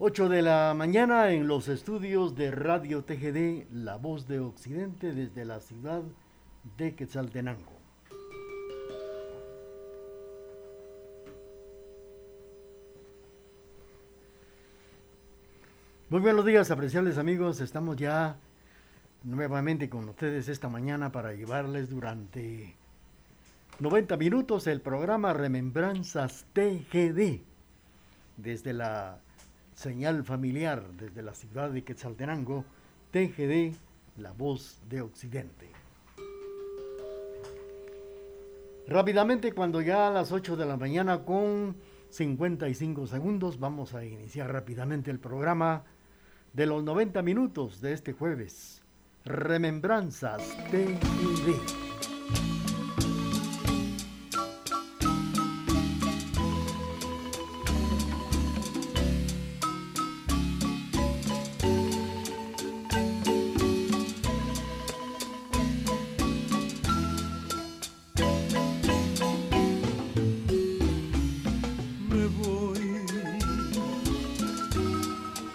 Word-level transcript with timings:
8 0.00 0.28
de 0.28 0.42
la 0.42 0.74
mañana 0.76 1.32
en 1.32 1.48
los 1.48 1.66
estudios 1.66 2.36
de 2.36 2.52
Radio 2.52 3.02
TGD, 3.02 3.66
La 3.72 3.96
Voz 3.96 4.28
de 4.28 4.38
Occidente 4.38 5.12
desde 5.12 5.44
la 5.44 5.58
ciudad 5.58 6.02
de 6.76 6.94
Quetzaltenango. 6.94 7.72
Muy 16.10 16.20
buenos 16.20 16.46
días, 16.46 16.70
apreciables 16.70 17.18
amigos. 17.18 17.60
Estamos 17.60 17.96
ya 17.96 18.36
nuevamente 19.24 19.90
con 19.90 20.08
ustedes 20.08 20.48
esta 20.48 20.68
mañana 20.68 21.10
para 21.10 21.32
llevarles 21.32 21.90
durante 21.90 22.76
90 23.80 24.16
minutos 24.16 24.68
el 24.68 24.80
programa 24.80 25.32
Remembranzas 25.32 26.46
TGD 26.52 27.40
desde 28.36 28.72
la 28.72 29.18
señal 29.78 30.24
familiar 30.24 30.82
desde 30.98 31.22
la 31.22 31.34
ciudad 31.34 31.70
de 31.70 31.84
Quetzaltenango, 31.84 32.64
TGD, 33.12 33.76
la 34.16 34.32
voz 34.32 34.82
de 34.88 35.02
Occidente. 35.02 35.70
Rápidamente, 38.88 39.52
cuando 39.52 39.80
ya 39.80 40.08
a 40.08 40.10
las 40.10 40.32
8 40.32 40.56
de 40.56 40.66
la 40.66 40.76
mañana 40.76 41.24
con 41.24 41.76
55 42.10 43.06
segundos, 43.06 43.60
vamos 43.60 43.94
a 43.94 44.04
iniciar 44.04 44.52
rápidamente 44.52 45.12
el 45.12 45.20
programa 45.20 45.84
de 46.54 46.66
los 46.66 46.82
90 46.82 47.22
minutos 47.22 47.80
de 47.80 47.92
este 47.92 48.12
jueves. 48.12 48.82
Remembranzas 49.24 50.42
TGD. 50.72 51.87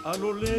También 0.04 0.54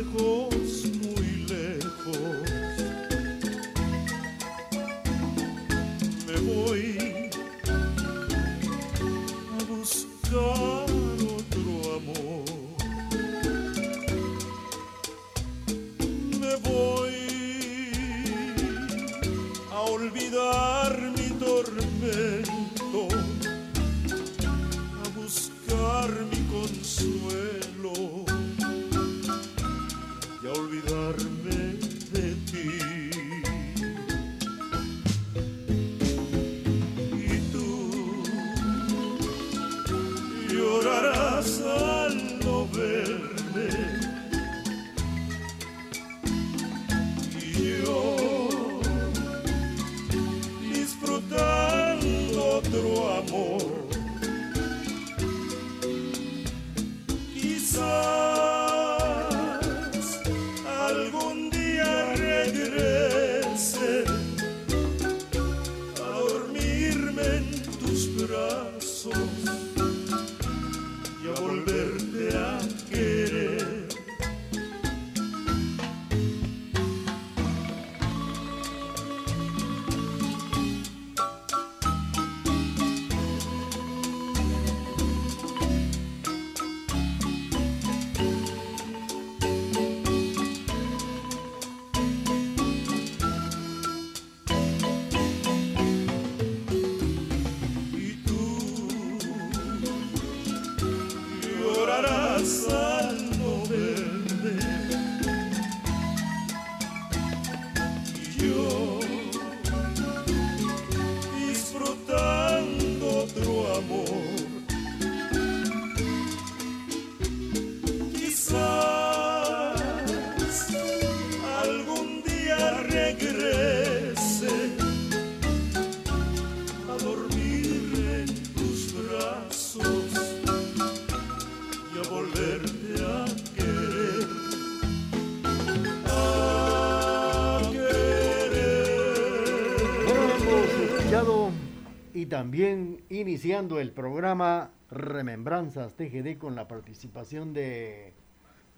iniciando 143.46 143.80
el 143.80 143.92
programa 143.92 144.72
Remembranzas 144.90 145.94
TGD 145.94 146.40
con 146.40 146.56
la 146.56 146.68
participación 146.68 147.54
de 147.54 148.12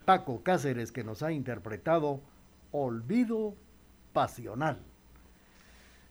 Paco 0.03 0.43
Cáceres 0.43 0.91
que 0.91 1.05
nos 1.05 1.23
ha 1.23 1.31
interpretado 1.31 2.19
Olvido 2.73 3.55
Pasional. 4.11 4.81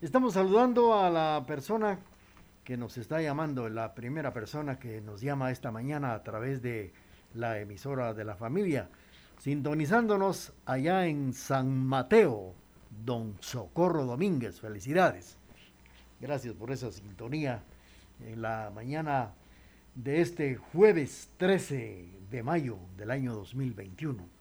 Estamos 0.00 0.32
saludando 0.32 0.98
a 0.98 1.10
la 1.10 1.44
persona 1.46 1.98
que 2.64 2.78
nos 2.78 2.96
está 2.96 3.20
llamando, 3.20 3.68
la 3.68 3.94
primera 3.94 4.32
persona 4.32 4.78
que 4.78 5.02
nos 5.02 5.20
llama 5.20 5.50
esta 5.50 5.70
mañana 5.70 6.14
a 6.14 6.22
través 6.22 6.62
de 6.62 6.94
la 7.34 7.60
emisora 7.60 8.14
de 8.14 8.24
la 8.24 8.36
familia, 8.36 8.88
sintonizándonos 9.38 10.54
allá 10.64 11.04
en 11.04 11.34
San 11.34 11.86
Mateo, 11.86 12.54
don 13.04 13.36
Socorro 13.40 14.06
Domínguez. 14.06 14.62
Felicidades. 14.62 15.36
Gracias 16.22 16.54
por 16.54 16.70
esa 16.70 16.90
sintonía 16.90 17.62
en 18.20 18.42
la 18.42 18.70
mañana 18.74 19.34
de 19.94 20.20
este 20.20 20.56
jueves 20.56 21.30
13 21.38 22.08
de 22.30 22.42
mayo 22.42 22.78
del 22.96 23.10
año 23.10 23.34
2021. 23.34 24.36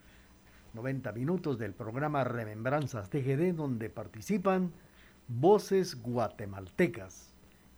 90 0.73 1.11
minutos 1.13 1.57
del 1.57 1.73
programa 1.73 2.23
Remembranzas 2.25 3.09
TGD 3.09 3.53
donde 3.53 3.89
participan 3.89 4.73
voces 5.27 6.01
guatemaltecas, 6.01 7.33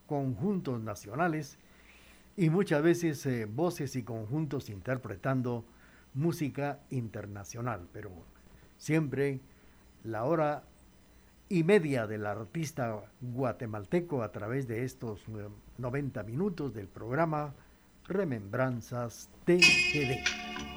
conjuntos 0.07 0.81
nacionales 0.81 1.57
y 2.36 2.50
muchas 2.50 2.81
veces 2.81 3.25
eh, 3.25 3.45
voces 3.45 3.95
y 3.95 4.04
conjuntos 4.04 4.69
interpretando 4.69 5.63
música 6.13 6.80
internacional, 6.89 7.88
pero 7.94 8.12
siempre 8.77 9.39
la 10.04 10.24
hora 10.24 10.63
y 11.50 11.64
media 11.64 12.08
del 12.08 12.26
artista 12.26 13.02
guatemalteco 13.22 14.22
a 14.22 14.32
través 14.32 14.68
de 14.68 14.84
estos 14.84 15.22
90 15.78 16.24
minutos 16.24 16.74
del 16.74 16.88
programa 16.88 17.54
Remembranzas 18.08 19.30
TGD. 19.46 20.76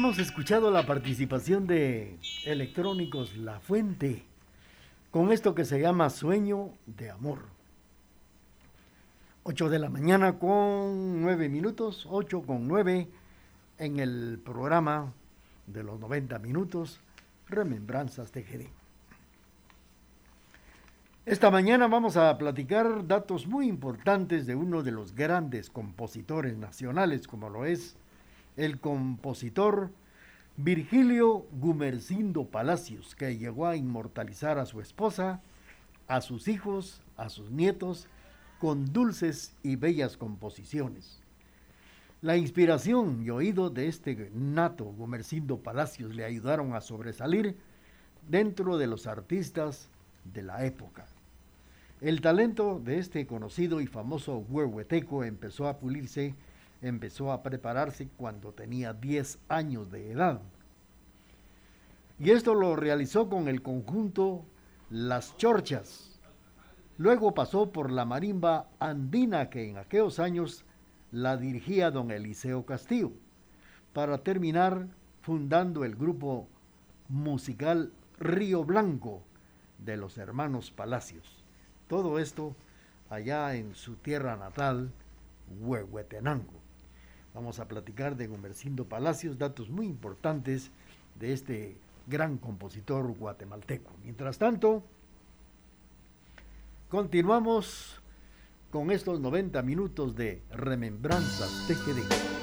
Hemos 0.00 0.18
escuchado 0.18 0.70
la 0.70 0.86
participación 0.86 1.66
de 1.66 2.16
Electrónicos 2.46 3.36
La 3.36 3.60
Fuente 3.60 4.24
con 5.10 5.30
esto 5.30 5.54
que 5.54 5.66
se 5.66 5.78
llama 5.78 6.08
Sueño 6.08 6.70
de 6.86 7.10
Amor. 7.10 7.40
8 9.42 9.68
de 9.68 9.78
la 9.78 9.90
mañana 9.90 10.38
con 10.38 11.20
9 11.20 11.50
minutos, 11.50 12.08
8 12.10 12.40
con 12.40 12.66
9 12.66 13.10
en 13.76 13.98
el 13.98 14.40
programa 14.42 15.12
de 15.66 15.82
los 15.82 16.00
90 16.00 16.38
minutos, 16.38 17.02
Remembranzas 17.46 18.32
TGD. 18.32 18.68
Esta 21.26 21.50
mañana 21.50 21.88
vamos 21.88 22.16
a 22.16 22.38
platicar 22.38 23.06
datos 23.06 23.46
muy 23.46 23.68
importantes 23.68 24.46
de 24.46 24.54
uno 24.54 24.82
de 24.82 24.92
los 24.92 25.14
grandes 25.14 25.68
compositores 25.68 26.56
nacionales, 26.56 27.28
como 27.28 27.50
lo 27.50 27.66
es 27.66 27.98
el 28.56 28.80
compositor 28.80 29.90
Virgilio 30.56 31.46
Gumercindo 31.52 32.44
Palacios, 32.44 33.14
que 33.14 33.38
llegó 33.38 33.66
a 33.66 33.76
inmortalizar 33.76 34.58
a 34.58 34.66
su 34.66 34.80
esposa, 34.80 35.40
a 36.06 36.20
sus 36.20 36.48
hijos, 36.48 37.00
a 37.16 37.28
sus 37.28 37.50
nietos, 37.50 38.08
con 38.58 38.92
dulces 38.92 39.54
y 39.62 39.76
bellas 39.76 40.16
composiciones. 40.16 41.20
La 42.20 42.36
inspiración 42.36 43.22
y 43.24 43.30
oído 43.30 43.70
de 43.70 43.88
este 43.88 44.30
nato 44.34 44.84
Gumercindo 44.84 45.58
Palacios 45.58 46.14
le 46.14 46.24
ayudaron 46.24 46.74
a 46.74 46.82
sobresalir 46.82 47.56
dentro 48.28 48.76
de 48.76 48.86
los 48.86 49.06
artistas 49.06 49.88
de 50.24 50.42
la 50.42 50.66
época. 50.66 51.06
El 52.02 52.20
talento 52.20 52.80
de 52.84 52.98
este 52.98 53.26
conocido 53.26 53.80
y 53.80 53.86
famoso 53.86 54.44
huehueteco 54.50 55.24
empezó 55.24 55.68
a 55.68 55.78
pulirse 55.78 56.34
empezó 56.82 57.32
a 57.32 57.42
prepararse 57.42 58.08
cuando 58.16 58.52
tenía 58.52 58.92
10 58.92 59.38
años 59.48 59.90
de 59.90 60.12
edad. 60.12 60.40
Y 62.18 62.30
esto 62.30 62.54
lo 62.54 62.76
realizó 62.76 63.28
con 63.28 63.48
el 63.48 63.62
conjunto 63.62 64.44
Las 64.90 65.36
Chorchas. 65.36 66.20
Luego 66.98 67.32
pasó 67.32 67.72
por 67.72 67.90
la 67.90 68.04
marimba 68.04 68.68
andina 68.78 69.48
que 69.48 69.68
en 69.68 69.78
aquellos 69.78 70.18
años 70.18 70.64
la 71.12 71.36
dirigía 71.36 71.90
don 71.90 72.10
Eliseo 72.10 72.66
Castillo, 72.66 73.12
para 73.92 74.18
terminar 74.18 74.86
fundando 75.22 75.84
el 75.84 75.96
grupo 75.96 76.46
musical 77.08 77.92
Río 78.18 78.64
Blanco 78.64 79.22
de 79.78 79.96
los 79.96 80.18
hermanos 80.18 80.70
Palacios. 80.70 81.42
Todo 81.88 82.18
esto 82.18 82.54
allá 83.08 83.54
en 83.56 83.74
su 83.74 83.96
tierra 83.96 84.36
natal, 84.36 84.90
Huehuetenango. 85.60 86.59
Vamos 87.34 87.60
a 87.60 87.68
platicar 87.68 88.16
de 88.16 88.26
Gumercindo 88.26 88.86
Palacios, 88.86 89.38
datos 89.38 89.70
muy 89.70 89.86
importantes 89.86 90.70
de 91.18 91.32
este 91.32 91.76
gran 92.06 92.38
compositor 92.38 93.06
guatemalteco. 93.16 93.92
Mientras 94.02 94.38
tanto, 94.38 94.82
continuamos 96.88 98.00
con 98.70 98.90
estos 98.90 99.20
90 99.20 99.62
minutos 99.62 100.16
de 100.16 100.42
remembranzas 100.50 101.66
TGD. 101.68 102.39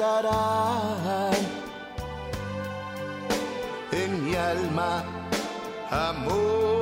Quiero 0.00 0.30
tenerte 3.90 4.30
siempre 4.30 4.80
a 5.90 6.12
mi 6.14 6.79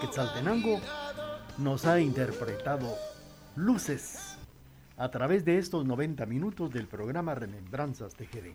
Quetzaltenango 0.00 0.80
nos 1.58 1.84
ha 1.84 2.00
interpretado 2.00 2.94
Luces 3.56 4.38
a 4.96 5.10
través 5.10 5.44
de 5.44 5.58
estos 5.58 5.84
90 5.84 6.24
minutos 6.26 6.72
del 6.72 6.86
programa 6.86 7.34
Remembranzas 7.34 8.14
TGD. 8.14 8.54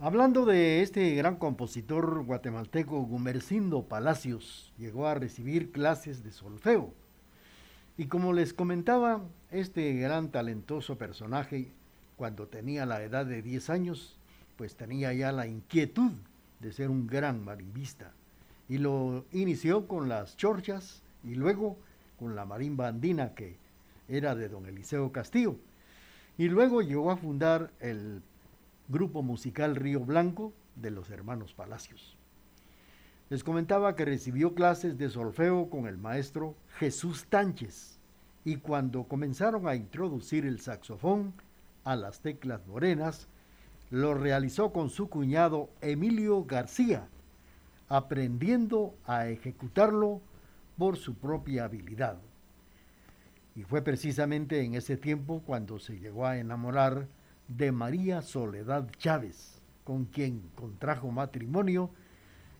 Hablando 0.00 0.44
de 0.44 0.82
este 0.82 1.14
gran 1.16 1.36
compositor 1.36 2.24
guatemalteco, 2.24 3.00
Gumercindo 3.02 3.82
Palacios 3.82 4.72
llegó 4.78 5.08
a 5.08 5.14
recibir 5.14 5.72
clases 5.72 6.22
de 6.22 6.30
solfeo. 6.30 6.94
Y 7.96 8.06
como 8.06 8.32
les 8.32 8.54
comentaba, 8.54 9.22
este 9.50 9.94
gran 9.94 10.30
talentoso 10.30 10.98
personaje, 10.98 11.72
cuando 12.16 12.46
tenía 12.46 12.86
la 12.86 13.02
edad 13.02 13.26
de 13.26 13.42
10 13.42 13.70
años, 13.70 14.18
pues 14.56 14.76
tenía 14.76 15.12
ya 15.12 15.32
la 15.32 15.48
inquietud 15.48 16.12
de 16.60 16.72
ser 16.72 16.90
un 16.90 17.08
gran 17.08 17.44
marimbista. 17.44 18.12
Y 18.68 18.78
lo 18.78 19.24
inició 19.32 19.86
con 19.86 20.08
las 20.08 20.36
chorchas 20.36 21.02
y 21.22 21.34
luego 21.34 21.76
con 22.18 22.34
la 22.34 22.44
marimba 22.44 22.88
andina 22.88 23.34
que 23.34 23.56
era 24.08 24.34
de 24.34 24.48
don 24.48 24.66
Eliseo 24.66 25.12
Castillo. 25.12 25.56
Y 26.38 26.48
luego 26.48 26.82
llegó 26.82 27.10
a 27.10 27.16
fundar 27.16 27.70
el 27.80 28.22
grupo 28.88 29.22
musical 29.22 29.76
Río 29.76 30.00
Blanco 30.00 30.52
de 30.76 30.90
los 30.90 31.10
hermanos 31.10 31.54
Palacios. 31.54 32.16
Les 33.30 33.42
comentaba 33.42 33.96
que 33.96 34.04
recibió 34.04 34.54
clases 34.54 34.98
de 34.98 35.08
solfeo 35.08 35.70
con 35.70 35.86
el 35.86 35.96
maestro 35.96 36.54
Jesús 36.78 37.24
Tánchez 37.28 37.98
y 38.44 38.56
cuando 38.56 39.04
comenzaron 39.04 39.66
a 39.66 39.74
introducir 39.74 40.44
el 40.44 40.60
saxofón 40.60 41.32
a 41.84 41.96
las 41.96 42.20
teclas 42.20 42.66
morenas, 42.66 43.28
lo 43.90 44.14
realizó 44.14 44.72
con 44.72 44.90
su 44.90 45.08
cuñado 45.08 45.70
Emilio 45.80 46.44
García, 46.44 47.08
aprendiendo 47.88 48.94
a 49.06 49.28
ejecutarlo 49.28 50.20
por 50.78 50.96
su 50.96 51.14
propia 51.14 51.64
habilidad. 51.64 52.18
Y 53.54 53.62
fue 53.62 53.82
precisamente 53.82 54.62
en 54.62 54.74
ese 54.74 54.96
tiempo 54.96 55.42
cuando 55.46 55.78
se 55.78 55.98
llegó 55.98 56.26
a 56.26 56.38
enamorar 56.38 57.06
de 57.48 57.72
María 57.72 58.22
Soledad 58.22 58.88
Chávez, 58.98 59.60
con 59.84 60.06
quien 60.06 60.42
contrajo 60.56 61.10
matrimonio 61.10 61.90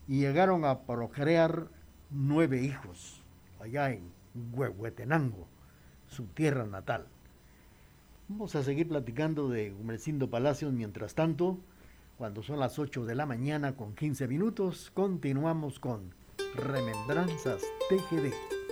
y 0.06 0.20
llegaron 0.20 0.64
a 0.64 0.82
procrear 0.82 1.68
nueve 2.10 2.62
hijos 2.62 3.22
allá 3.60 3.90
en 3.90 4.12
Huehuetenango, 4.52 5.48
su 6.06 6.26
tierra 6.26 6.66
natal. 6.66 7.06
Vamos 8.28 8.54
a 8.54 8.62
seguir 8.62 8.88
platicando 8.88 9.48
de 9.48 9.72
Humercindo 9.72 10.30
Palacios 10.30 10.72
mientras 10.72 11.14
tanto. 11.14 11.58
Cuando 12.16 12.44
son 12.44 12.60
las 12.60 12.78
8 12.78 13.04
de 13.06 13.16
la 13.16 13.26
mañana 13.26 13.74
con 13.74 13.94
15 13.94 14.28
minutos, 14.28 14.92
continuamos 14.94 15.80
con 15.80 16.14
Remembranzas 16.54 17.62
TGD. 17.88 18.63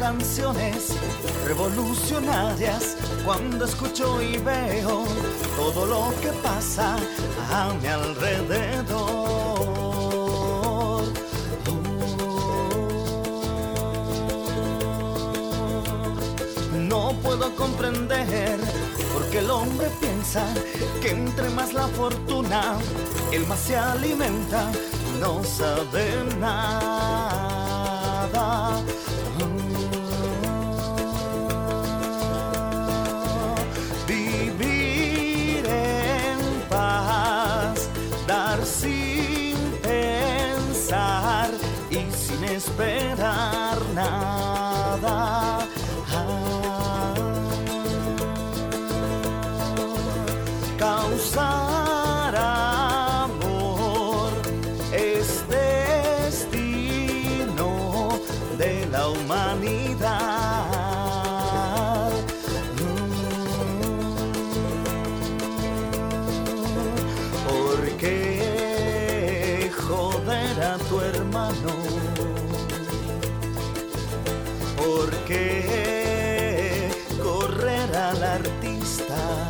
Canciones 0.00 0.96
revolucionarias 1.46 2.96
cuando 3.24 3.66
escucho 3.66 4.20
y 4.22 4.38
veo 4.38 5.04
todo 5.56 5.84
lo 5.86 6.12
que 6.22 6.32
pasa 6.42 6.96
a 7.52 7.72
mi 7.80 7.86
alrededor. 7.86 9.30
No 16.72 17.12
puedo 17.22 17.54
comprender 17.56 18.58
por 19.12 19.26
qué 19.30 19.40
el 19.40 19.50
hombre 19.50 19.88
piensa 20.00 20.42
que 21.02 21.10
entre 21.10 21.50
más 21.50 21.74
la 21.74 21.86
fortuna, 21.88 22.78
el 23.32 23.46
más 23.46 23.60
se 23.60 23.76
alimenta, 23.76 24.72
no 25.20 25.44
sabe 25.44 26.24
nada. 26.38 27.60
¿Por 74.90 75.10
qué 75.24 76.88
correr 77.22 77.96
al 77.96 78.22
artista? 78.24 79.48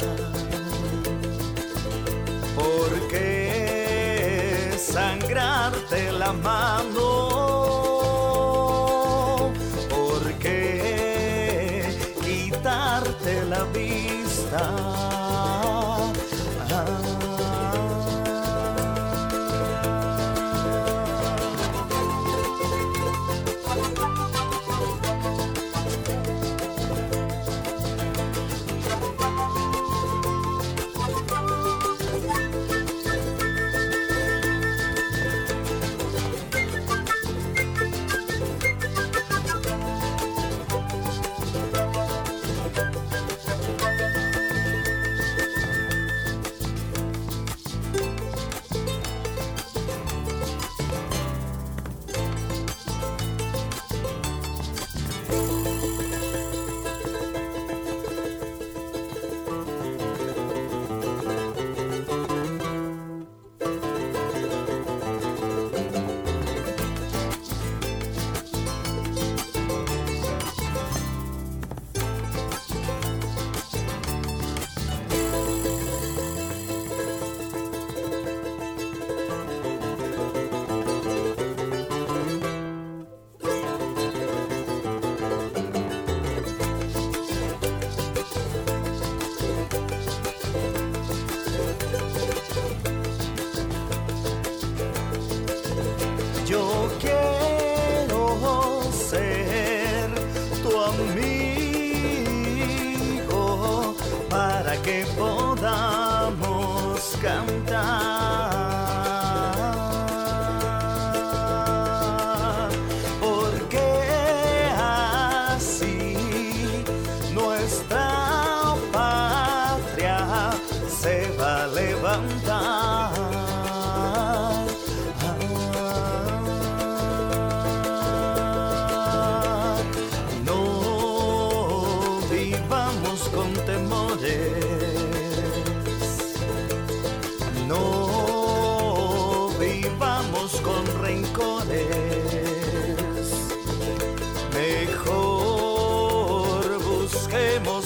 ¿Por 2.54 3.09
qué 3.09 4.76
sangrarte 4.78 6.12
la 6.12 6.32
mano? 6.35 7.10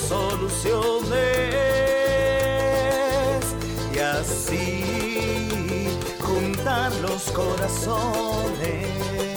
Soluciones 0.09 1.15
y 3.95 3.99
así 3.99 5.89
juntar 6.21 6.93
los 6.97 7.31
corazones. 7.31 9.34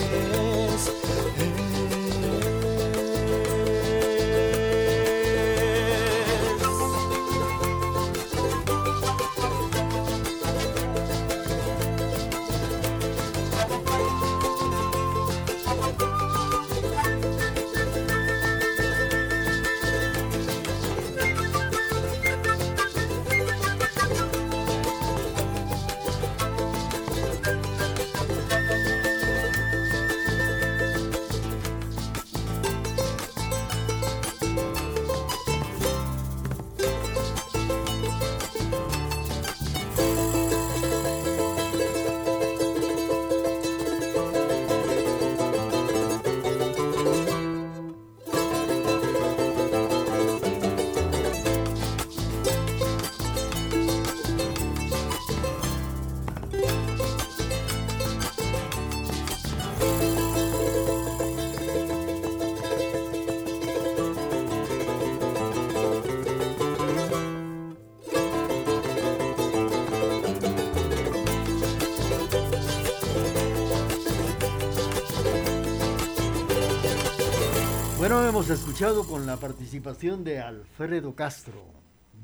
Bueno, 78.17 78.31
hemos 78.31 78.49
escuchado 78.49 79.05
con 79.05 79.27
la 79.27 79.37
participación 79.37 80.23
de 80.23 80.39
Alfredo 80.39 81.13
Castro, 81.13 81.63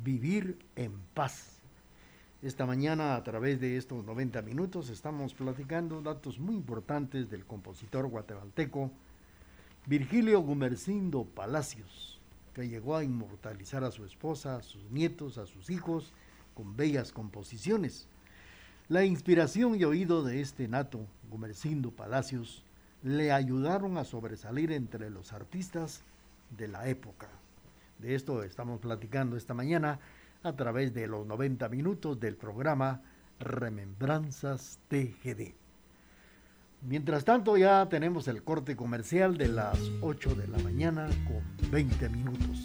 Vivir 0.03 0.57
en 0.75 0.91
Paz. 1.13 1.59
Esta 2.41 2.65
mañana 2.65 3.15
a 3.15 3.23
través 3.23 3.61
de 3.61 3.77
estos 3.77 4.03
90 4.03 4.41
minutos 4.41 4.89
estamos 4.89 5.35
platicando 5.35 6.01
datos 6.01 6.39
muy 6.39 6.55
importantes 6.55 7.29
del 7.29 7.45
compositor 7.45 8.07
guatemalteco 8.07 8.89
Virgilio 9.85 10.39
Gumercindo 10.39 11.25
Palacios, 11.25 12.19
que 12.55 12.67
llegó 12.67 12.95
a 12.95 13.03
inmortalizar 13.03 13.83
a 13.83 13.91
su 13.91 14.03
esposa, 14.03 14.55
a 14.55 14.63
sus 14.63 14.89
nietos, 14.89 15.37
a 15.37 15.45
sus 15.45 15.69
hijos 15.69 16.11
con 16.55 16.75
bellas 16.75 17.11
composiciones. 17.11 18.07
La 18.89 19.05
inspiración 19.05 19.75
y 19.75 19.83
oído 19.83 20.23
de 20.23 20.41
este 20.41 20.67
nato, 20.67 21.05
Gumercindo 21.29 21.91
Palacios, 21.91 22.63
le 23.03 23.31
ayudaron 23.31 23.97
a 23.97 24.05
sobresalir 24.05 24.71
entre 24.71 25.09
los 25.09 25.33
artistas 25.33 26.01
de 26.57 26.67
la 26.69 26.87
época. 26.87 27.27
De 27.99 28.15
esto 28.15 28.43
estamos 28.43 28.79
platicando 28.79 29.35
esta 29.37 29.53
mañana 29.53 29.99
a 30.41 30.53
través 30.53 30.93
de 30.93 31.07
los 31.07 31.25
90 31.25 31.69
minutos 31.69 32.19
del 32.19 32.35
programa 32.35 33.01
Remembranzas 33.39 34.79
TGD. 34.87 35.53
Mientras 36.81 37.23
tanto 37.23 37.55
ya 37.55 37.87
tenemos 37.87 38.27
el 38.27 38.43
corte 38.43 38.75
comercial 38.75 39.37
de 39.37 39.47
las 39.47 39.79
8 40.01 40.35
de 40.35 40.47
la 40.47 40.57
mañana 40.59 41.07
con 41.27 41.71
20 41.71 42.09
minutos. 42.09 42.63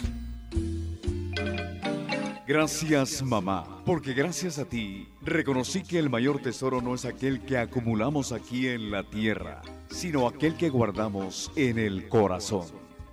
Gracias 2.49 3.23
mamá, 3.23 3.83
porque 3.85 4.13
gracias 4.15 4.59
a 4.59 4.65
ti 4.65 5.07
reconocí 5.21 5.83
que 5.83 5.99
el 5.99 6.09
mayor 6.09 6.41
tesoro 6.41 6.81
no 6.81 6.95
es 6.95 7.05
aquel 7.05 7.43
que 7.43 7.59
acumulamos 7.59 8.33
aquí 8.33 8.69
en 8.69 8.91
la 8.91 9.03
tierra, 9.03 9.61
sino 9.91 10.27
aquel 10.27 10.57
que 10.57 10.71
guardamos 10.71 11.53
en 11.57 11.79
el 11.79 12.09
corazón. 12.09 12.65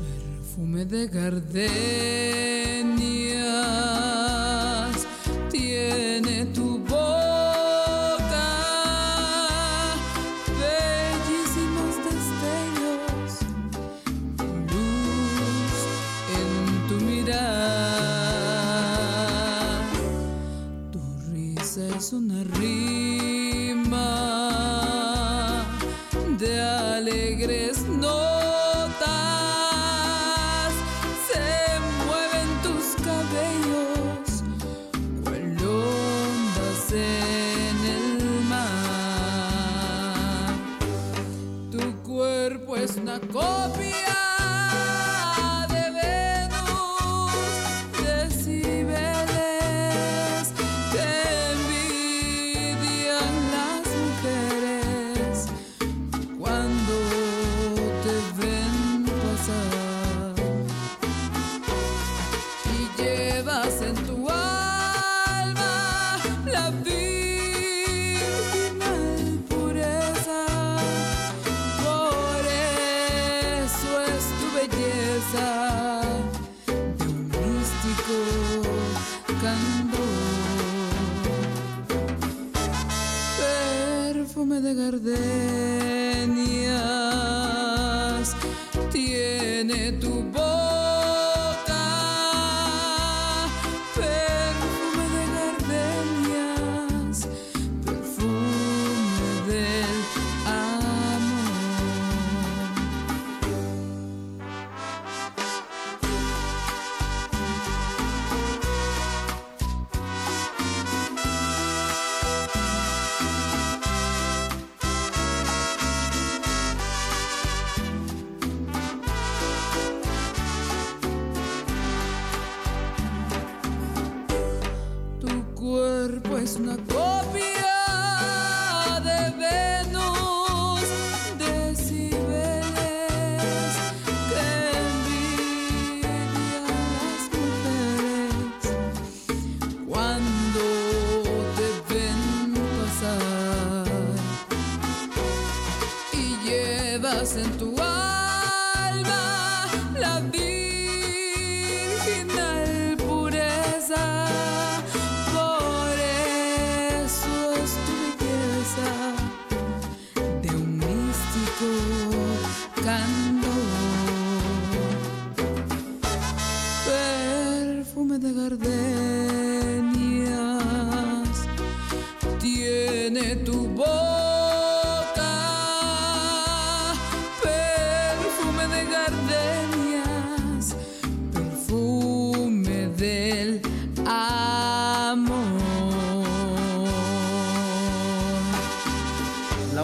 Perfume 0.00 0.84
de 0.86 1.06
gardenias 1.06 2.23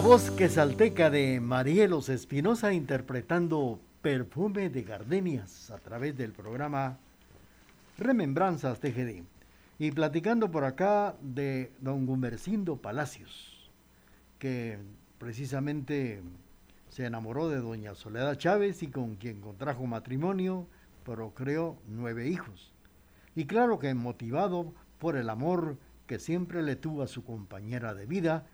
voz 0.03 0.31
quesalteca 0.31 1.11
de 1.11 1.39
Marielos 1.39 2.09
Espinosa 2.09 2.73
interpretando 2.73 3.79
Perfume 4.01 4.69
de 4.69 4.81
Gardenias 4.81 5.69
a 5.69 5.77
través 5.77 6.17
del 6.17 6.31
programa 6.31 6.97
Remembranzas 7.99 8.79
TGD. 8.79 9.23
Y 9.77 9.91
platicando 9.91 10.49
por 10.49 10.63
acá 10.63 11.15
de 11.21 11.71
don 11.81 12.07
Gumercindo 12.07 12.77
Palacios, 12.77 13.69
que 14.39 14.79
precisamente 15.19 16.23
se 16.89 17.05
enamoró 17.05 17.47
de 17.47 17.57
doña 17.57 17.93
Soledad 17.93 18.37
Chávez 18.37 18.81
y 18.81 18.87
con 18.87 19.17
quien 19.17 19.39
contrajo 19.39 19.85
matrimonio, 19.85 20.65
procreó 21.05 21.77
nueve 21.87 22.27
hijos. 22.27 22.73
Y 23.35 23.45
claro 23.45 23.77
que 23.77 23.93
motivado 23.93 24.73
por 24.97 25.15
el 25.15 25.29
amor 25.29 25.77
que 26.07 26.17
siempre 26.17 26.63
le 26.63 26.75
tuvo 26.75 27.03
a 27.03 27.07
su 27.07 27.23
compañera 27.23 27.93
de 27.93 28.07
vida, 28.07 28.47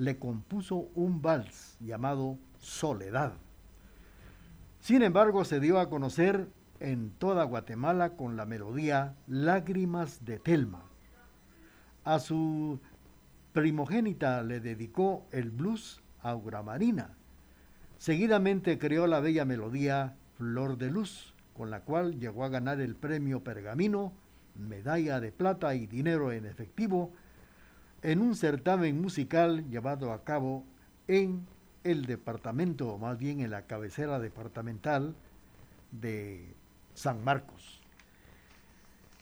le 0.00 0.18
compuso 0.18 0.88
un 0.94 1.20
vals 1.20 1.76
llamado 1.78 2.38
Soledad. 2.58 3.34
Sin 4.80 5.02
embargo, 5.02 5.44
se 5.44 5.60
dio 5.60 5.78
a 5.78 5.90
conocer 5.90 6.48
en 6.80 7.10
toda 7.10 7.44
Guatemala 7.44 8.16
con 8.16 8.34
la 8.34 8.46
melodía 8.46 9.14
Lágrimas 9.26 10.24
de 10.24 10.38
Telma. 10.38 10.84
A 12.04 12.18
su 12.18 12.80
primogénita 13.52 14.42
le 14.42 14.60
dedicó 14.60 15.26
el 15.32 15.50
blues 15.50 16.00
Aura 16.22 16.62
Marina. 16.62 17.10
Seguidamente 17.98 18.78
creó 18.78 19.06
la 19.06 19.20
bella 19.20 19.44
melodía 19.44 20.16
Flor 20.38 20.78
de 20.78 20.90
Luz, 20.90 21.34
con 21.52 21.70
la 21.70 21.80
cual 21.80 22.18
llegó 22.18 22.44
a 22.44 22.48
ganar 22.48 22.80
el 22.80 22.96
premio 22.96 23.44
Pergamino, 23.44 24.14
medalla 24.54 25.20
de 25.20 25.30
plata 25.30 25.74
y 25.74 25.86
dinero 25.86 26.32
en 26.32 26.46
efectivo 26.46 27.12
en 28.02 28.20
un 28.20 28.34
certamen 28.34 29.00
musical 29.00 29.68
llevado 29.68 30.12
a 30.12 30.24
cabo 30.24 30.64
en 31.08 31.46
el 31.84 32.06
departamento, 32.06 32.88
o 32.88 32.98
más 32.98 33.18
bien 33.18 33.40
en 33.40 33.50
la 33.50 33.62
cabecera 33.62 34.18
departamental 34.18 35.14
de 35.92 36.54
San 36.94 37.24
Marcos. 37.24 37.80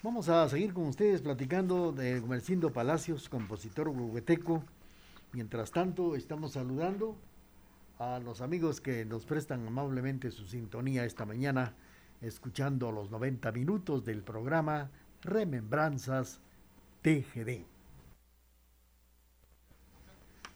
Vamos 0.02 0.28
a 0.28 0.48
seguir 0.48 0.72
con 0.72 0.86
ustedes 0.86 1.22
platicando 1.22 1.92
de 1.92 2.20
Gumercindo 2.20 2.72
Palacios, 2.72 3.28
compositor 3.28 3.88
huehueteco. 3.88 4.62
Mientras 5.32 5.72
tanto, 5.72 6.14
estamos 6.14 6.52
saludando 6.52 7.16
a 7.98 8.20
los 8.20 8.40
amigos 8.40 8.80
que 8.80 9.04
nos 9.04 9.24
prestan 9.24 9.66
amablemente 9.66 10.30
su 10.30 10.46
sintonía 10.46 11.04
esta 11.04 11.26
mañana, 11.26 11.74
escuchando 12.20 12.92
los 12.92 13.10
90 13.10 13.50
minutos 13.52 14.04
del 14.04 14.22
programa 14.22 14.88
Remembranzas 15.22 16.40
TGD. 17.02 17.77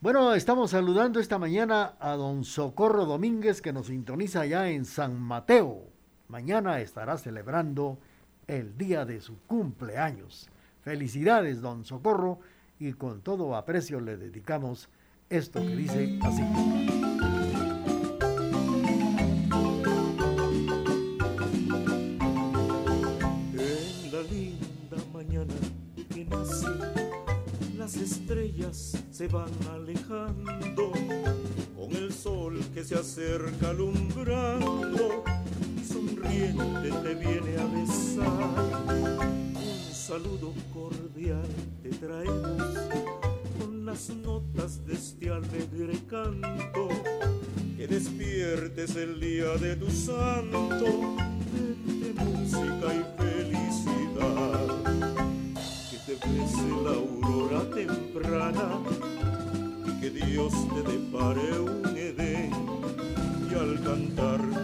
Bueno, 0.02 0.34
estamos 0.34 0.72
saludando 0.72 1.20
esta 1.20 1.38
mañana 1.38 1.94
a 2.00 2.16
don 2.16 2.44
Socorro 2.44 3.06
Domínguez 3.06 3.62
que 3.62 3.72
nos 3.72 3.86
sintoniza 3.86 4.40
allá 4.40 4.68
en 4.68 4.84
San 4.84 5.20
Mateo. 5.20 5.84
Mañana 6.26 6.80
estará 6.80 7.16
celebrando 7.18 8.00
el 8.48 8.76
día 8.76 9.04
de 9.04 9.20
su 9.20 9.38
cumpleaños. 9.46 10.50
Felicidades, 10.80 11.60
don 11.60 11.84
Socorro, 11.84 12.40
y 12.80 12.94
con 12.94 13.20
todo 13.20 13.54
aprecio 13.54 14.00
le 14.00 14.16
dedicamos 14.16 14.88
esto 15.30 15.60
que 15.60 15.76
dice 15.76 16.18
así. 16.24 17.11
Se 28.72 29.28
van 29.28 29.50
alejando, 29.70 30.92
con 31.76 31.94
el 31.94 32.10
sol 32.10 32.58
que 32.72 32.82
se 32.82 32.94
acerca 32.94 33.68
alumbrando, 33.68 35.22
sonriente 35.86 36.90
te 37.02 37.14
viene 37.14 37.58
a 37.58 37.66
besar. 37.66 38.94
Un 39.54 39.94
saludo 39.94 40.54
cordial 40.72 41.46
te 41.82 41.90
traemos 41.90 42.78
con 43.58 43.84
las 43.84 44.08
notas 44.08 44.86
de 44.86 44.94
este 44.94 45.28
alegre 45.28 45.98
canto, 46.08 46.88
que 47.76 47.86
despiertes 47.86 48.96
el 48.96 49.20
día 49.20 49.54
de 49.58 49.76
tu 49.76 49.90
santo, 49.90 51.16
de 51.52 52.14
música 52.14 52.94
y 52.94 53.04
felicidad 53.20 54.82
que 55.90 55.98
te 56.06 56.14
bese 56.14 56.68
la 56.84 57.21
y 58.14 60.00
que 60.00 60.10
Dios 60.10 60.52
te 60.68 60.82
depare 60.92 61.58
un 61.58 61.96
Edén 61.96 62.52
y 63.50 63.54
al 63.54 63.82
cantarte 63.82 64.61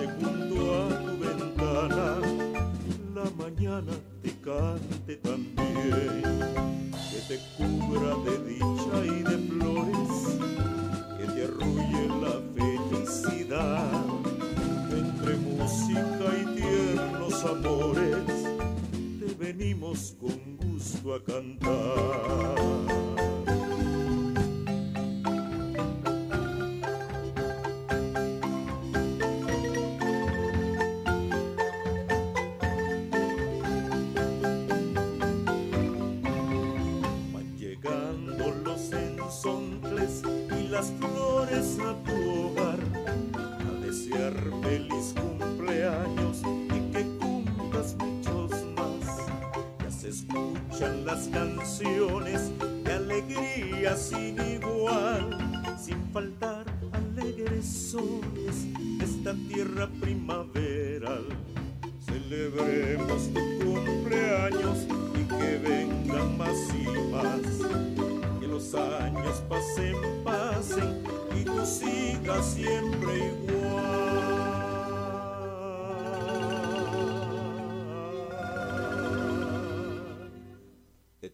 siempre 72.42 73.16
igual. 73.16 73.48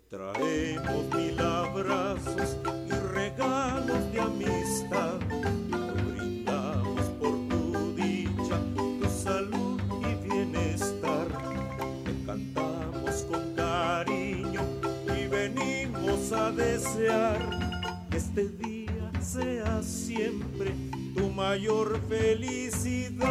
traemos 0.09 1.15
mil 1.15 1.41
abrazos 1.41 2.57
y 2.87 2.91
regalos 3.13 4.13
de 4.13 4.21
amistad. 4.21 5.19
Te 16.57 17.54
mayor 21.55 22.01
felicidad. 22.09 23.27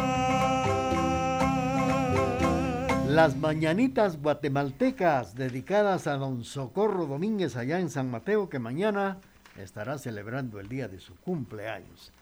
Las 3.06 3.36
mañanitas 3.36 4.18
guatemaltecas 4.18 5.34
dedicadas 5.34 6.06
a 6.06 6.16
don 6.16 6.42
Socorro 6.42 7.04
Domínguez 7.04 7.54
allá 7.56 7.80
en 7.80 7.90
San 7.90 8.10
Mateo, 8.10 8.48
que 8.48 8.58
mañana 8.58 9.18
estará 9.58 9.98
celebrando 9.98 10.58
el 10.58 10.70
día 10.70 10.88
de 10.88 11.00
su 11.00 11.14
cumpleaños. 11.16 12.12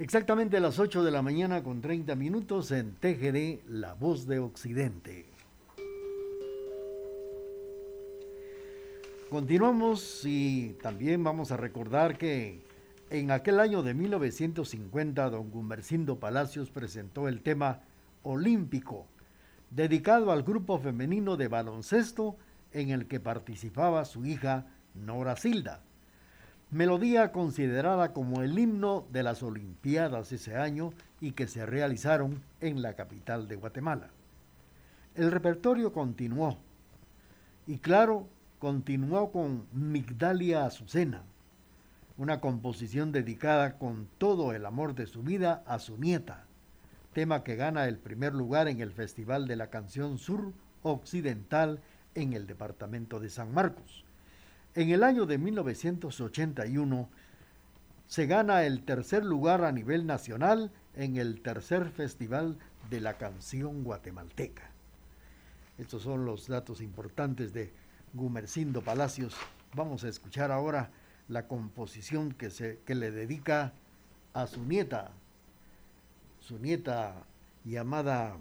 Exactamente 0.00 0.56
a 0.56 0.60
las 0.60 0.80
8 0.80 1.04
de 1.04 1.12
la 1.12 1.22
mañana 1.22 1.62
con 1.62 1.80
30 1.80 2.16
minutos 2.16 2.72
en 2.72 2.96
TGD 2.96 3.68
La 3.68 3.94
Voz 3.94 4.26
de 4.26 4.40
Occidente. 4.40 5.26
Continuamos 9.30 10.22
y 10.24 10.76
también 10.82 11.22
vamos 11.22 11.52
a 11.52 11.56
recordar 11.56 12.18
que 12.18 12.68
en 13.10 13.32
aquel 13.32 13.58
año 13.58 13.82
de 13.82 13.92
1950 13.92 15.30
don 15.30 15.50
Gumercindo 15.50 16.20
Palacios 16.20 16.70
presentó 16.70 17.26
el 17.26 17.42
tema 17.42 17.80
Olímpico 18.22 19.06
dedicado 19.70 20.30
al 20.30 20.44
grupo 20.44 20.78
femenino 20.78 21.36
de 21.36 21.48
baloncesto 21.48 22.36
en 22.72 22.90
el 22.90 23.06
que 23.06 23.18
participaba 23.18 24.04
su 24.04 24.24
hija 24.24 24.66
Nora 24.94 25.36
Silda. 25.36 25.80
Melodía 26.70 27.32
considerada 27.32 28.12
como 28.12 28.42
el 28.42 28.56
himno 28.56 29.04
de 29.10 29.24
las 29.24 29.42
Olimpiadas 29.42 30.30
ese 30.30 30.56
año 30.56 30.92
y 31.20 31.32
que 31.32 31.48
se 31.48 31.66
realizaron 31.66 32.40
en 32.60 32.80
la 32.80 32.94
capital 32.94 33.48
de 33.48 33.56
Guatemala. 33.56 34.10
El 35.16 35.32
repertorio 35.32 35.92
continuó 35.92 36.58
y 37.66 37.78
claro, 37.78 38.28
continuó 38.60 39.32
con 39.32 39.66
Migdalia 39.72 40.64
Azucena, 40.64 41.24
una 42.20 42.38
composición 42.38 43.12
dedicada 43.12 43.78
con 43.78 44.06
todo 44.18 44.52
el 44.52 44.66
amor 44.66 44.94
de 44.94 45.06
su 45.06 45.22
vida 45.22 45.64
a 45.66 45.78
su 45.78 45.96
nieta, 45.96 46.44
tema 47.14 47.42
que 47.42 47.56
gana 47.56 47.88
el 47.88 47.96
primer 47.96 48.34
lugar 48.34 48.68
en 48.68 48.82
el 48.82 48.92
Festival 48.92 49.48
de 49.48 49.56
la 49.56 49.70
Canción 49.70 50.18
Sur 50.18 50.52
Occidental 50.82 51.80
en 52.14 52.34
el 52.34 52.46
departamento 52.46 53.20
de 53.20 53.30
San 53.30 53.54
Marcos. 53.54 54.04
En 54.74 54.90
el 54.90 55.02
año 55.02 55.24
de 55.24 55.38
1981 55.38 57.08
se 58.06 58.26
gana 58.26 58.64
el 58.64 58.82
tercer 58.82 59.24
lugar 59.24 59.64
a 59.64 59.72
nivel 59.72 60.06
nacional 60.06 60.70
en 60.96 61.16
el 61.16 61.40
tercer 61.40 61.88
Festival 61.88 62.58
de 62.90 63.00
la 63.00 63.14
Canción 63.16 63.82
Guatemalteca. 63.82 64.70
Estos 65.78 66.02
son 66.02 66.26
los 66.26 66.48
datos 66.48 66.82
importantes 66.82 67.54
de 67.54 67.72
Gumercindo 68.12 68.82
Palacios. 68.82 69.34
Vamos 69.74 70.04
a 70.04 70.08
escuchar 70.10 70.52
ahora 70.52 70.90
la 71.30 71.46
composición 71.46 72.32
que, 72.32 72.50
se, 72.50 72.80
que 72.84 72.94
le 72.94 73.10
dedica 73.12 73.72
a 74.34 74.46
su 74.46 74.64
nieta, 74.64 75.12
su 76.40 76.58
nieta 76.58 77.14
llamada 77.64 78.36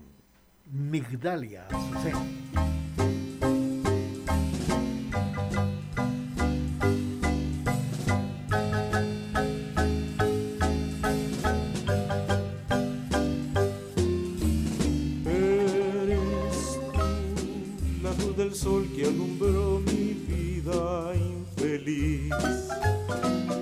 Migdalia. 0.72 1.68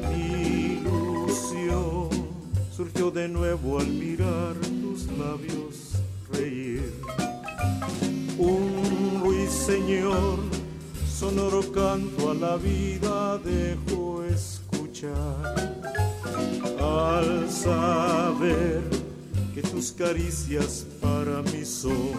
Mi 0.09 0.79
ilusión 0.79 2.09
surgió 2.75 3.11
de 3.11 3.27
nuevo 3.27 3.79
al 3.79 3.87
mirar 3.87 4.55
tus 4.81 5.07
labios 5.17 5.93
reír. 6.31 6.93
Un 8.37 9.21
ruiseñor, 9.23 10.39
sonoro 11.09 11.71
canto 11.71 12.31
a 12.31 12.33
la 12.33 12.57
vida 12.57 13.37
dejo 13.39 14.23
escuchar. 14.23 15.75
Al 16.79 17.49
saber 17.49 18.81
que 19.53 19.61
tus 19.63 19.91
caricias 19.91 20.85
para 21.01 21.41
mí 21.41 21.65
son 21.65 22.13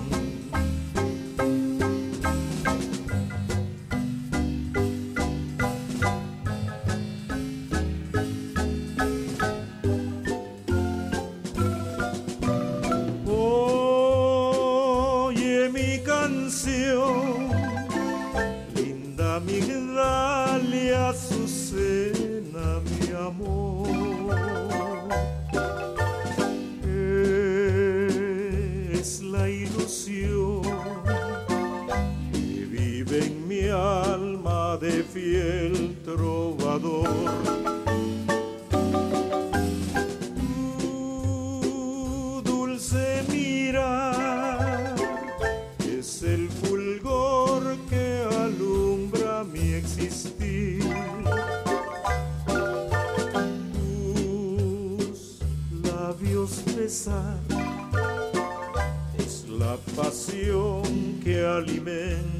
es 59.18 59.48
la 59.48 59.76
pasión 59.94 60.82
que 61.22 61.46
alimenta 61.46 62.37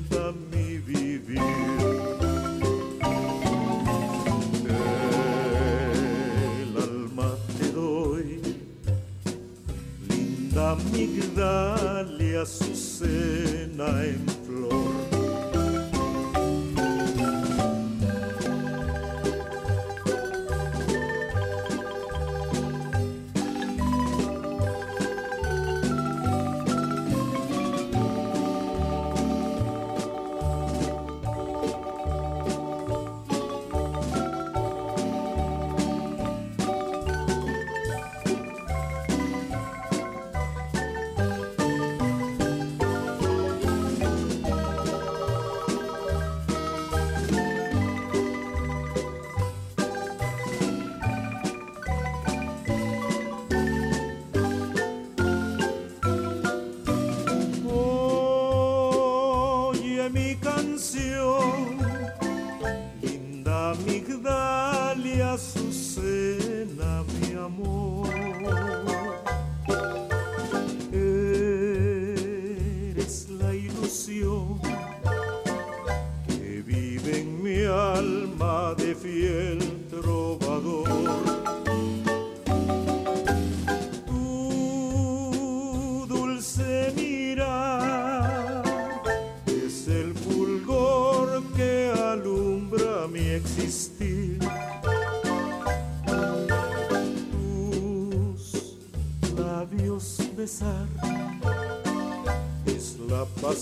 azucena, 65.21 67.05
meu 67.27 67.45
amor. 67.45 67.88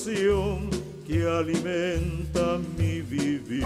Pasión 0.06 0.70
que 1.04 1.26
alimenta 1.26 2.58
mi 2.78 3.00
vivir. 3.00 3.64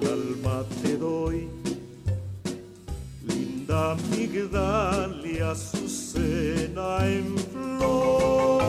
El 0.00 0.08
alma 0.08 0.64
te 0.82 0.96
doy, 0.96 1.46
linda 3.26 3.96
Migdalia, 4.10 5.54
cena 5.54 7.06
en 7.06 7.36
flor. 7.36 8.64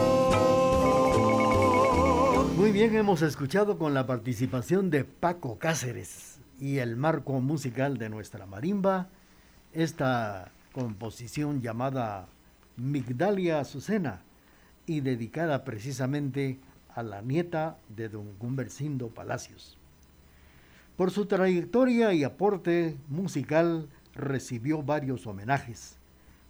Muy 2.58 2.72
bien, 2.74 2.96
hemos 2.98 3.22
escuchado 3.22 3.78
con 3.78 3.94
la 3.94 4.06
participación 4.06 4.90
de 4.90 5.06
Paco 5.06 5.58
Cáceres 5.58 6.42
y 6.60 6.80
el 6.80 6.98
marco 6.98 7.40
musical 7.40 7.98
de 7.98 8.10
nuestra 8.10 8.46
marimba 8.46 9.08
esta 9.74 10.52
composición 10.74 11.62
llamada 11.62 12.28
Migdalia 12.78 13.60
Azucena 13.60 14.22
y 14.86 15.02
dedicada 15.02 15.64
precisamente 15.64 16.60
a 16.96 17.04
la 17.04 17.22
nieta 17.22 17.78
de 17.90 18.10
don 18.10 18.38
Gumbercindo 18.38 19.10
Palacios. 19.10 19.78
Por 20.98 21.12
su 21.12 21.26
trayectoria 21.26 22.14
y 22.14 22.24
aporte 22.24 22.98
musical 23.08 23.88
recibió 24.14 24.84
varios 24.84 25.26
homenajes 25.26 25.98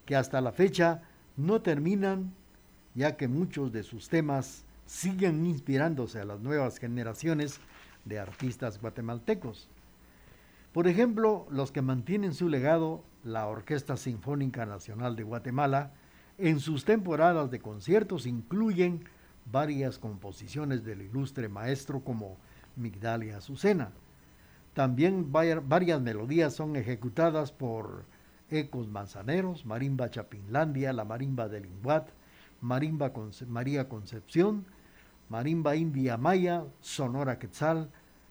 que 0.06 0.16
hasta 0.16 0.42
la 0.42 0.52
fecha 0.52 1.04
no 1.38 1.62
terminan 1.62 2.34
ya 2.96 3.16
que 3.16 3.28
muchos 3.28 3.72
de 3.72 3.84
sus 3.84 4.10
temas 4.10 4.66
siguen 4.86 5.46
inspirándose 5.46 6.20
a 6.20 6.26
las 6.26 6.42
nuevas 6.42 6.78
generaciones 6.78 7.60
de 8.06 8.20
artistas 8.20 8.82
guatemaltecos. 8.82 9.70
Por 10.74 10.88
ejemplo, 10.88 11.48
los 11.50 11.72
que 11.72 11.82
mantienen 11.82 12.34
su 12.34 12.50
legado, 12.50 13.04
la 13.24 13.48
Orquesta 13.48 13.98
Sinfónica 13.98 14.66
Nacional 14.66 15.16
de 15.16 15.24
Guatemala, 15.24 15.92
en 16.42 16.60
sus 16.60 16.86
temporadas 16.86 17.52
de 17.52 17.60
conciertos 17.60 18.26
incluyen 18.26 19.04
varias 19.52 20.00
composiciones 20.00 20.84
del 20.84 21.04
ilustre 21.04 21.50
maestro 21.50 22.02
como 22.02 22.38
Migdalia 22.76 23.38
Azucena. 23.38 23.92
También 24.74 25.32
varias 25.32 26.02
melodías 26.02 26.54
son 26.54 26.76
ejecutadas 26.76 27.52
por 27.52 28.06
Ecos 28.50 28.88
Manzaneros, 28.88 29.66
Marimba 29.66 30.10
Chapinlandia, 30.10 30.94
la 30.94 31.06
Marimba 31.06 31.48
de 31.48 31.62
Linguat, 31.62 32.10
Marimba 32.60 33.12
María 33.48 33.88
Concepción, 33.88 34.66
Marimba 35.30 35.76
India 35.76 36.18
Maya, 36.18 36.64
Sonora 36.80 37.38
Quetzal, 37.38 37.89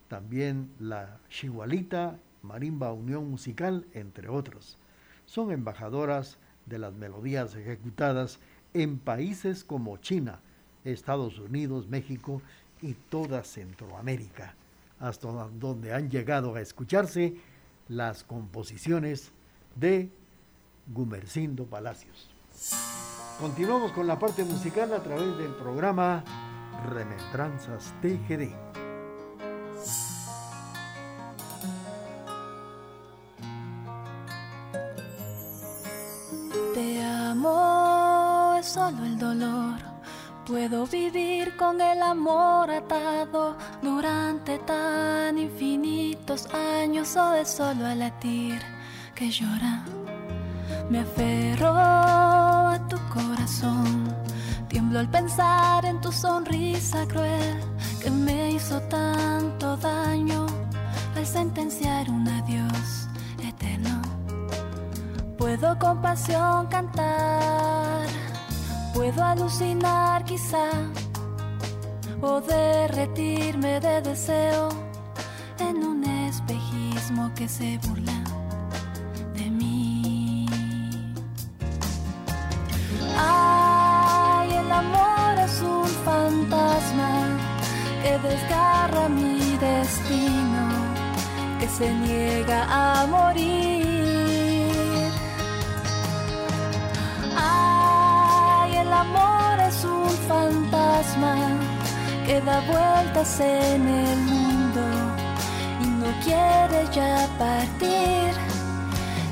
también 0.08 0.70
la 0.80 1.18
Chihualita 1.28 2.18
Marimba 2.42 2.92
Unión 2.92 3.30
Musical, 3.30 3.86
entre 3.92 4.28
otros. 4.28 4.78
Son 5.26 5.52
embajadoras 5.52 6.38
de 6.70 6.78
las 6.78 6.94
melodías 6.94 7.54
ejecutadas 7.54 8.38
en 8.72 8.98
países 8.98 9.64
como 9.64 9.98
China, 9.98 10.40
Estados 10.84 11.38
Unidos, 11.38 11.88
México 11.88 12.40
y 12.80 12.94
toda 12.94 13.44
Centroamérica, 13.44 14.54
hasta 14.98 15.28
donde 15.28 15.92
han 15.92 16.08
llegado 16.08 16.54
a 16.54 16.62
escucharse 16.62 17.34
las 17.88 18.24
composiciones 18.24 19.32
de 19.74 20.08
Gumercindo 20.86 21.66
Palacios. 21.66 22.30
Continuamos 23.38 23.92
con 23.92 24.06
la 24.06 24.18
parte 24.18 24.44
musical 24.44 24.92
a 24.94 25.02
través 25.02 25.36
del 25.38 25.52
programa 25.54 26.24
Remembranzas 26.88 27.92
TGD. 28.00 28.69
Puedo 40.46 40.86
vivir 40.86 41.56
con 41.56 41.80
el 41.80 42.00
amor 42.00 42.70
atado 42.70 43.56
durante 43.82 44.58
tan 44.58 45.38
infinitos 45.38 46.46
años 46.54 47.16
o 47.16 47.34
es 47.34 47.48
solo 47.48 47.84
al 47.86 47.98
latir 47.98 48.60
que 49.16 49.28
llora. 49.28 49.82
Me 50.88 51.00
aferro 51.00 51.72
a 51.74 52.78
tu 52.88 52.96
corazón, 53.12 54.14
tiemblo 54.68 55.00
al 55.00 55.10
pensar 55.10 55.84
en 55.84 56.00
tu 56.00 56.12
sonrisa 56.12 57.08
cruel 57.08 57.58
que 58.00 58.10
me 58.10 58.52
hizo 58.52 58.80
tanto 58.82 59.76
daño 59.78 60.46
al 61.16 61.26
sentenciar 61.26 62.08
un 62.08 62.28
adiós 62.28 63.08
eterno. 63.42 64.00
Puedo 65.36 65.76
con 65.80 66.00
pasión 66.00 66.68
cantar 66.68 67.79
Puedo 69.00 69.24
alucinar 69.24 70.22
quizá 70.26 70.68
o 72.20 72.38
derretirme 72.42 73.80
de 73.80 74.02
deseo 74.02 74.68
en 75.58 75.76
un 75.82 76.04
espejismo 76.28 77.32
que 77.34 77.48
se 77.48 77.78
burla 77.78 78.22
de 79.32 79.50
mí. 79.50 80.46
Ay, 83.16 84.50
el 84.52 84.70
amor 84.70 85.38
es 85.46 85.62
un 85.62 85.88
fantasma 86.04 87.38
que 88.02 88.18
desgarra 88.18 89.08
mi 89.08 89.56
destino, 89.56 90.68
que 91.58 91.68
se 91.68 91.90
niega 91.90 92.66
a 92.68 93.06
morir. 93.06 93.59
Que 102.26 102.40
da 102.40 102.60
vueltas 102.60 103.40
en 103.40 103.88
el 103.88 104.18
mundo 104.18 104.80
y 105.82 105.86
no 105.86 106.06
quiere 106.24 106.86
ya 106.92 107.28
partir. 107.38 108.32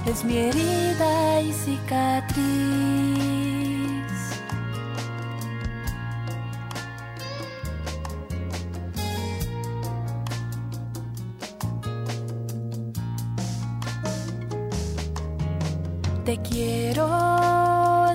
Es 0.07 0.25
mi 0.25 0.39
herida 0.39 1.41
y 1.41 1.53
cicatriz. 1.53 2.39
Te 16.25 16.37
quiero, 16.43 17.07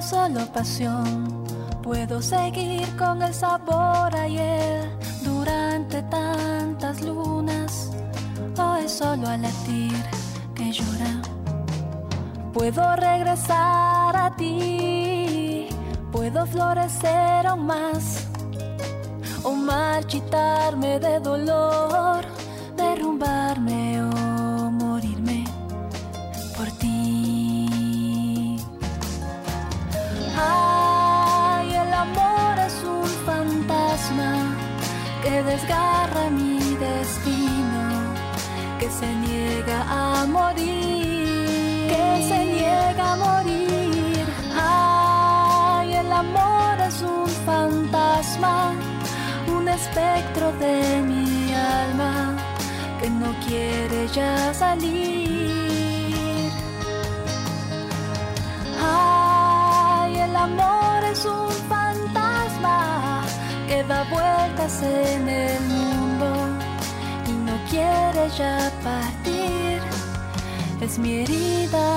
solo 0.01 0.45
pasión 0.53 1.42
Puedo 1.83 2.21
seguir 2.21 2.87
con 2.95 3.21
el 3.21 3.33
sabor 3.33 4.15
ayer 4.15 4.89
durante 5.21 6.01
tantas 6.03 7.01
lunas 7.01 7.91
o 8.57 8.75
es 8.77 8.89
solo 8.89 9.27
al 9.27 9.41
latir 9.41 9.91
que 10.55 10.71
llora. 10.71 11.21
Puedo 12.53 12.95
regresar 12.95 14.15
a 14.15 14.33
ti, 14.37 15.67
puedo 16.09 16.45
florecer 16.45 17.47
aún 17.47 17.65
más 17.65 18.27
o 19.43 19.53
marchitarme 19.53 20.99
de 20.99 21.19
dolor, 21.19 22.23
se 39.03 39.15
niega 39.27 39.79
a 40.01 40.25
morir, 40.25 41.87
que 41.91 42.05
se 42.29 42.39
niega 42.55 43.05
a 43.13 43.15
morir. 43.25 44.25
Ay, 44.55 45.87
el 46.03 46.11
amor 46.23 46.75
es 46.89 46.97
un 47.01 47.27
fantasma, 47.49 48.55
un 49.55 49.67
espectro 49.67 50.45
de 50.63 50.77
mi 51.09 51.53
alma 51.79 52.13
que 52.99 53.09
no 53.09 53.29
quiere 53.45 53.99
ya 54.17 54.53
salir. 54.53 56.51
Ay, 58.81 60.11
el 60.27 60.35
amor 60.47 60.99
es 61.13 61.25
un 61.25 61.51
fantasma 61.73 62.77
que 63.67 63.83
da 63.83 63.99
vueltas 64.15 64.73
en 64.81 65.27
el 65.27 65.61
mundo 65.61 65.92
quiere 67.73 68.29
ya 68.37 68.71
partir. 68.83 69.81
Es 70.79 70.99
mi 70.99 71.21
herida 71.21 71.89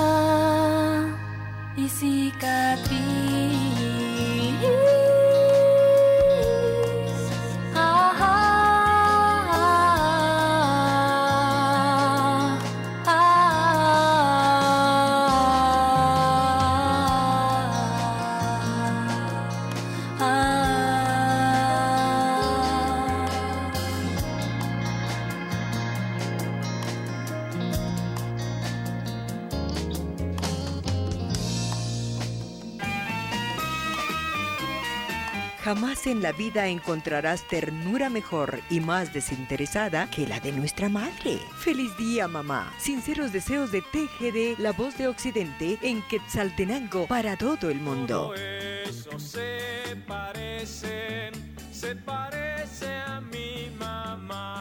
y 1.75 1.87
cicatriz. 1.87 3.76
Jamás 35.67 36.07
en 36.07 36.21
la 36.21 36.31
vida 36.31 36.67
encontrarás 36.67 37.45
ternura 37.45 38.09
mejor 38.09 38.61
y 38.69 38.79
más 38.79 39.11
desinteresada 39.11 40.09
que 40.09 40.25
la 40.25 40.39
de 40.39 40.53
nuestra 40.53 40.87
madre. 40.87 41.39
Feliz 41.57 41.91
día, 41.97 42.25
mamá. 42.29 42.73
Sinceros 42.79 43.33
deseos 43.33 43.69
de 43.73 43.81
TGD, 43.81 44.61
la 44.61 44.71
voz 44.71 44.97
de 44.97 45.09
Occidente, 45.09 45.77
en 45.81 46.01
Quetzaltenango 46.03 47.05
para 47.07 47.35
todo 47.35 47.69
el 47.69 47.81
mundo. 47.81 48.33
Eso 48.33 49.19
se 49.19 49.57
se 51.69 51.95
parece 51.97 52.87
a 53.05 53.19
mi 53.19 53.69
mamá. 53.77 54.56